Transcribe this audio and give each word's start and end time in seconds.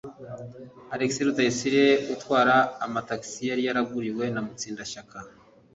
Alexis 0.93 1.25
Rudasingwa 1.25 1.87
atwara 2.13 2.55
ama 2.85 2.99
taxi 3.09 3.41
yari 3.49 3.61
yaraguriwe 3.67 4.25
na 4.33 4.41
Mutsindashyaka 4.45 5.17